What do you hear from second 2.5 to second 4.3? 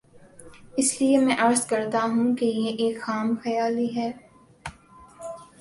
یہ ایک خام خیالی ہے۔